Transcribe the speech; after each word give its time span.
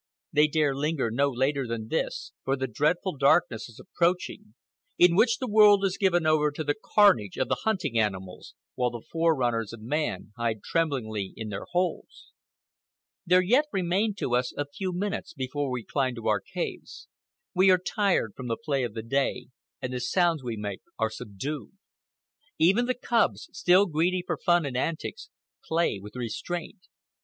They 0.33 0.47
dare 0.47 0.75
linger 0.75 1.11
no 1.11 1.29
later 1.29 1.67
than 1.67 1.89
this, 1.89 2.31
for 2.43 2.55
the 2.57 2.65
dreadful 2.65 3.15
darkness 3.17 3.69
is 3.69 3.79
approaching, 3.79 4.55
in 4.97 5.15
which 5.15 5.37
the 5.37 5.47
world 5.47 5.85
is 5.85 5.99
given 5.99 6.25
over 6.25 6.49
to 6.49 6.63
the 6.63 6.73
carnage 6.73 7.37
of 7.37 7.49
the 7.49 7.59
hunting 7.65 7.99
animals, 7.99 8.55
while 8.73 8.89
the 8.89 9.05
fore 9.11 9.35
runners 9.35 9.73
of 9.73 9.81
man 9.81 10.33
hide 10.35 10.63
tremblingly 10.63 11.31
in 11.35 11.49
their 11.49 11.65
holes. 11.69 12.31
There 13.27 13.43
yet 13.43 13.65
remain 13.71 14.15
to 14.15 14.33
us 14.35 14.51
a 14.57 14.65
few 14.65 14.91
minutes 14.91 15.35
before 15.35 15.69
we 15.69 15.83
climb 15.85 16.15
to 16.15 16.27
our 16.27 16.41
caves. 16.41 17.07
We 17.53 17.69
are 17.69 17.77
tired 17.77 18.33
from 18.35 18.47
the 18.47 18.57
play 18.57 18.81
of 18.83 18.95
the 18.95 19.03
day, 19.03 19.49
and 19.83 19.93
the 19.93 19.99
sounds 19.99 20.41
we 20.43 20.57
make 20.57 20.81
are 20.97 21.11
subdued. 21.11 21.73
Even 22.57 22.85
the 22.87 22.95
cubs, 22.97 23.49
still 23.53 23.85
greedy 23.85 24.23
for 24.25 24.35
fun 24.43 24.65
and 24.65 24.75
antics, 24.75 25.29
play 25.63 25.99
with 25.99 26.15
restraint. 26.15 26.87